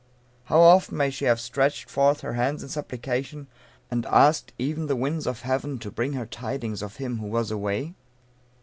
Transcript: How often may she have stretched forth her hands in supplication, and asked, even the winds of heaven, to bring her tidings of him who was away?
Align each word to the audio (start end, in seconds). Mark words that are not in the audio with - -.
How 0.45 0.61
often 0.61 0.97
may 0.97 1.11
she 1.11 1.25
have 1.25 1.39
stretched 1.39 1.87
forth 1.87 2.21
her 2.21 2.33
hands 2.33 2.63
in 2.63 2.69
supplication, 2.69 3.45
and 3.91 4.07
asked, 4.07 4.51
even 4.57 4.87
the 4.87 4.95
winds 4.95 5.27
of 5.27 5.41
heaven, 5.41 5.77
to 5.77 5.91
bring 5.91 6.13
her 6.13 6.25
tidings 6.25 6.81
of 6.81 6.95
him 6.95 7.19
who 7.19 7.27
was 7.27 7.51
away? 7.51 7.93